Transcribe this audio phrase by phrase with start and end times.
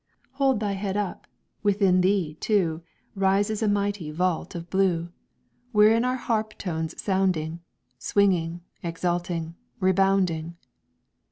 [0.31, 1.27] "Hold thy head up;
[1.61, 2.81] within thee, too,
[3.13, 5.09] Rises a mighty vault of blue,
[5.73, 7.59] Wherein are harp tones sounding,
[7.99, 10.57] Swinging, exulting, rebounding.